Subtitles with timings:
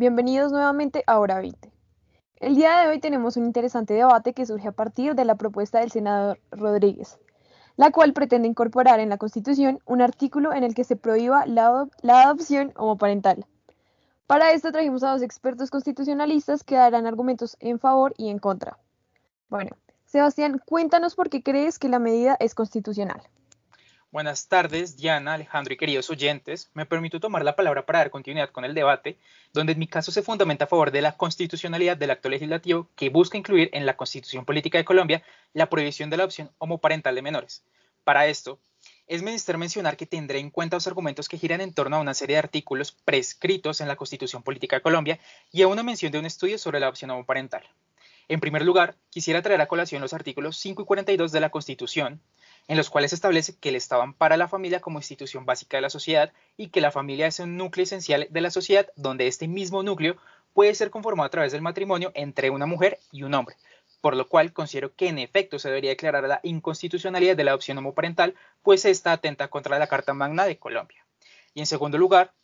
[0.00, 1.70] bienvenidos nuevamente a Hora 20.
[2.36, 5.80] El día de hoy tenemos un interesante debate que surge a partir de la propuesta
[5.80, 7.18] del senador Rodríguez,
[7.76, 11.86] la cual pretende incorporar en la Constitución un artículo en el que se prohíba la,
[12.02, 13.44] adopción homoparental.
[14.26, 18.78] Para esto trajimos a dos expertos constitucionalistas que darán argumentos en favor y en contra.
[19.50, 19.76] Bueno,
[20.06, 23.20] Sebastián, cuéntanos por qué crees que la medida es constitucional.
[24.12, 26.68] Buenas tardes, Diana, Alejandro y queridos oyentes.
[26.74, 29.20] Me permito tomar la palabra para dar continuidad con el debate,
[29.52, 33.08] donde en mi caso se fundamenta a favor de la constitucionalidad del acto legislativo que
[33.08, 37.22] busca incluir en la Constitución Política de Colombia la prohibición de la adopción homoparental de
[37.22, 37.62] menores.
[38.02, 38.58] Para esto,
[39.06, 42.14] es menester mencionar que tendré en cuenta los argumentos que giran en torno a una
[42.14, 45.20] serie de artículos prescritos en la Constitución Política de Colombia
[45.52, 47.62] y a una mención de un estudio sobre la adopción homoparental.
[48.26, 52.20] En primer lugar, quisiera traer a colación los artículos 5 y 42 de la Constitución,
[52.70, 55.76] en los cuales se establece que el Estado ampara a la familia como institución básica
[55.76, 59.26] de la sociedad y que la familia es un núcleo esencial de la sociedad donde
[59.26, 60.16] este mismo núcleo
[60.54, 63.56] puede ser conformado a través del matrimonio entre una mujer y un hombre,
[64.00, 67.76] por lo cual considero que en efecto se debería declarar la inconstitucionalidad de la adopción
[67.78, 71.04] homoparental, pues esta atenta contra la Carta Magna de Colombia.
[71.54, 72.34] Y en segundo lugar,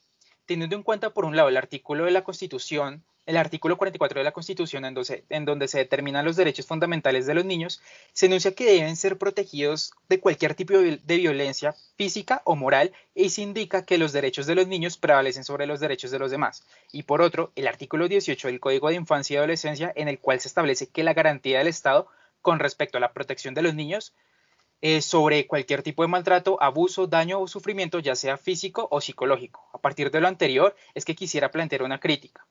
[0.45, 4.25] teniendo en cuenta por un lado el artículo de la Constitución el artículo 44 de
[4.25, 8.27] la Constitución, en donde, en donde, se determinan los derechos fundamentales de los niños, se
[8.27, 13.43] enuncia que deben ser protegidos de cualquier tipo de violencia física o moral y se
[13.43, 16.65] indica que los derechos de los niños prevalecen sobre los derechos de los demás.
[16.93, 20.41] Y por otro, el artículo 18 del Código de Infancia y Adolescencia, en el cual
[20.41, 22.07] se establece que la garantía del Estado
[22.43, 24.15] con respecto a la protección de los niños
[24.83, 29.69] eh, sobre cualquier tipo de maltrato, abuso, daño o sufrimiento, ya sea físico o psicológico.
[29.73, 32.47] A partir de lo anterior, es que quisiera plantear una crítica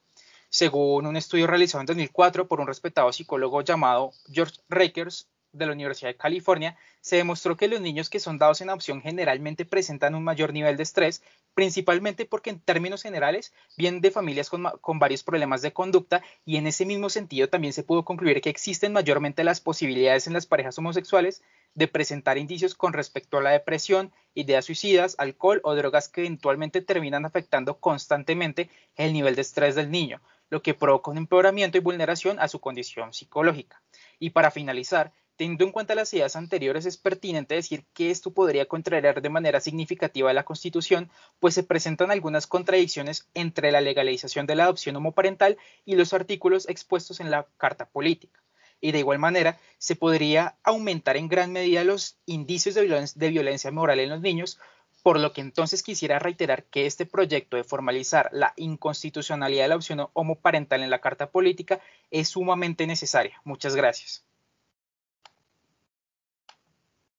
[0.56, 5.74] según un estudio realizado en 2004 por un respetado psicólogo llamado George Rakers de la
[5.74, 10.16] Universidad de California, se demostró que los niños que son dados en adopción generalmente presentan
[10.16, 11.22] un mayor nivel de estrés,
[11.56, 16.56] principalmente porque en términos generales vienen de familias con, con, varios problemas de conducta y
[16.56, 20.46] en ese mismo sentido también se pudo concluir que existen mayormente las posibilidades en las
[20.46, 21.42] parejas homosexuales
[21.74, 26.82] de presentar indicios con respecto a la depresión, ideas suicidas, alcohol o drogas que eventualmente
[26.82, 31.82] terminan afectando constantemente el nivel de estrés del niño, lo que provoca un empeoramiento y
[31.82, 33.82] vulneración a su condición psicológica.
[34.20, 38.68] Y para finalizar, teniendo en cuenta las ideas anteriores, es pertinente decir que esto podría
[38.68, 44.56] contrariar de manera significativa la Constitución, pues se presentan algunas contradicciones entre la legalización de
[44.56, 48.42] la adopción homoparental y los artículos expuestos en la Carta Política.
[48.82, 54.00] Y de igual manera, se podría aumentar en gran medida los indicios de, violencia moral
[54.00, 54.60] en los niños,
[55.06, 59.76] por lo que entonces quisiera reiterar que este proyecto de formalizar la inconstitucionalidad de la
[59.76, 61.80] opción homoparental en la Carta Política
[62.10, 63.40] es sumamente necesaria.
[63.44, 64.26] Muchas gracias.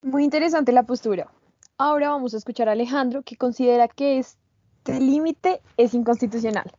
[0.02, 1.30] Muy interesante la postura.
[1.78, 6.72] Ahora vamos a escuchar a Alejandro, que considera que este límite es inconstitucional.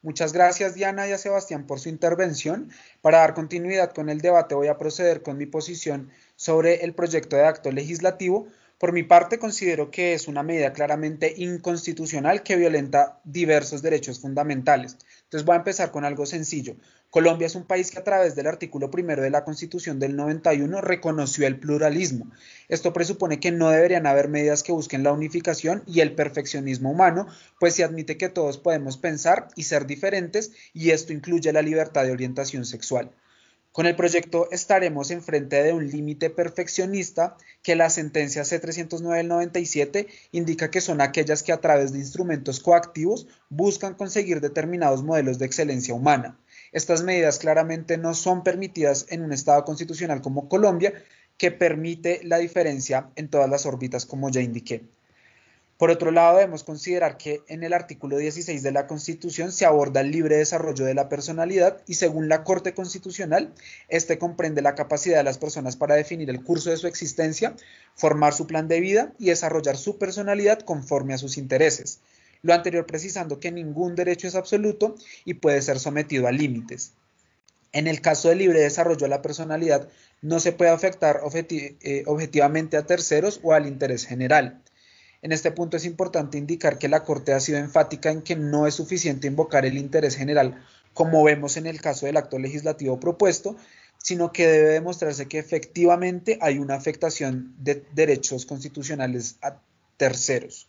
[0.00, 2.70] Muchas gracias Diana y a Sebastián por su intervención.
[3.02, 7.36] Para dar continuidad con el debate voy a proceder con mi posición sobre el proyecto
[7.36, 8.48] de acto legislativo
[8.78, 14.98] por mi parte, considero que es una medida claramente inconstitucional que violenta diversos derechos fundamentales.
[15.24, 16.76] Entonces voy a empezar con algo sencillo.
[17.08, 20.82] Colombia es un país que a través del artículo primero de la Constitución del 91
[20.82, 22.30] reconoció el pluralismo.
[22.68, 27.28] Esto presupone que no deberían haber medidas que busquen la unificación y el perfeccionismo humano,
[27.58, 32.04] pues se admite que todos podemos pensar y ser diferentes y esto incluye la libertad
[32.04, 33.10] de orientación sexual.
[33.76, 40.06] Con el proyecto estaremos enfrente de un límite perfeccionista que la sentencia C309 del 97
[40.32, 45.44] indica que son aquellas que a través de instrumentos coactivos buscan conseguir determinados modelos de
[45.44, 46.40] excelencia humana.
[46.72, 50.94] Estas medidas claramente no son permitidas en un Estado constitucional como Colombia,
[51.36, 54.86] que permite la diferencia en todas las órbitas como ya indiqué.
[55.78, 60.00] Por otro lado, debemos considerar que en el artículo 16 de la Constitución se aborda
[60.00, 63.52] el libre desarrollo de la personalidad y según la Corte Constitucional,
[63.88, 67.54] este comprende la capacidad de las personas para definir el curso de su existencia,
[67.94, 72.00] formar su plan de vida y desarrollar su personalidad conforme a sus intereses.
[72.40, 74.94] Lo anterior precisando que ningún derecho es absoluto
[75.26, 76.92] y puede ser sometido a límites.
[77.72, 79.88] En el caso del libre desarrollo de la personalidad,
[80.22, 81.20] no se puede afectar
[81.50, 84.62] eh, objetivamente a terceros o al interés general.
[85.26, 88.68] En este punto es importante indicar que la Corte ha sido enfática en que no
[88.68, 90.64] es suficiente invocar el interés general,
[90.94, 93.56] como vemos en el caso del acto legislativo propuesto,
[93.98, 99.56] sino que debe demostrarse que efectivamente hay una afectación de derechos constitucionales a
[99.96, 100.68] terceros.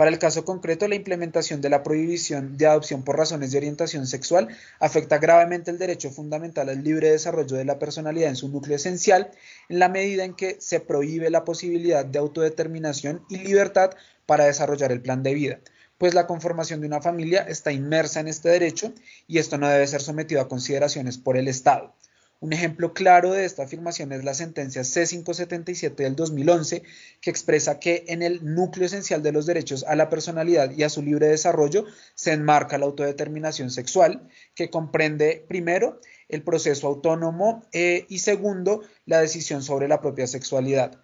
[0.00, 4.06] Para el caso concreto, la implementación de la prohibición de adopción por razones de orientación
[4.06, 4.48] sexual
[4.78, 9.30] afecta gravemente el derecho fundamental al libre desarrollo de la personalidad en su núcleo esencial,
[9.68, 13.90] en la medida en que se prohíbe la posibilidad de autodeterminación y libertad
[14.24, 15.60] para desarrollar el plan de vida.
[15.98, 18.94] pues la conformación de una familia está inmersa en este derecho
[19.28, 21.94] y esto no debe ser sometido a consideraciones por el Estado.
[22.42, 26.82] Un ejemplo claro de esta afirmación es la sentencia C577 del 2011,
[27.20, 30.88] que expresa que en el núcleo esencial de los derechos a la personalidad y a
[30.88, 31.84] su libre desarrollo
[32.14, 36.00] se enmarca la autodeterminación sexual, que comprende primero
[36.30, 40.98] el proceso autónomo eh, y segundo la decisión sobre la propia sexualidad.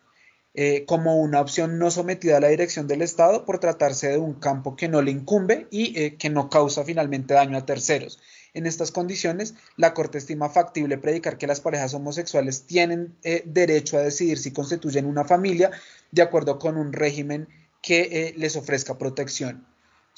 [0.55, 4.41] Eh, como una opción no sometida a la dirección del Estado por tratarse de un
[4.41, 8.19] campo que no le incumbe y eh, que no causa finalmente daño a terceros.
[8.57, 13.99] En estas condiciones, la Corte estima factible predicar que las parejas homosexuales tienen eh, derecho
[13.99, 15.71] a decidir si constituyen una familia
[16.11, 17.49] de acuerdo con un régimen
[17.83, 19.67] que les ofrezca protección.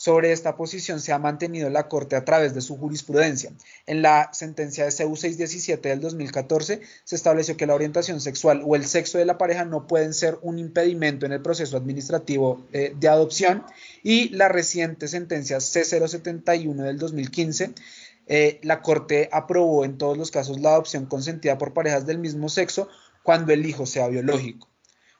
[0.01, 3.51] Sobre esta posición se ha mantenido la Corte a través de su jurisprudencia.
[3.85, 8.77] En la sentencia de CEU 617 del 2014 se estableció que la orientación sexual o
[8.77, 12.95] el sexo de la pareja no pueden ser un impedimento en el proceso administrativo eh,
[12.97, 13.65] de adopción
[14.05, 17.75] y la reciente sentencia C071 del 2015
[18.29, 22.49] eh, la Corte aprobó en todos los casos la adopción consentida por parejas del mismo
[22.49, 22.89] sexo
[23.23, 24.69] cuando el hijo sea biológico.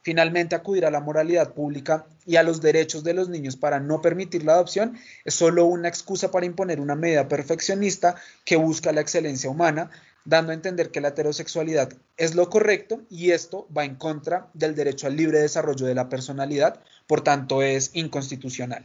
[0.03, 4.01] Finalmente, acudir a la moralidad pública y a los derechos de los niños para no
[4.01, 8.15] permitir la adopción es solo una excusa para imponer una medida perfeccionista
[8.45, 9.91] que busca la excelencia humana,
[10.25, 14.75] dando a entender que la heterosexualidad es lo correcto y esto va en contra del
[14.75, 18.85] derecho al libre desarrollo de la personalidad, por tanto es inconstitucional.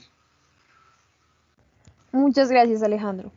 [2.12, 3.32] Muchas gracias Alejandro.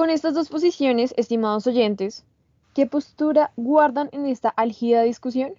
[0.00, 2.24] Con estas dos posiciones, estimados oyentes,
[2.72, 5.52] ¿qué postura guardan en esta álgida discusión?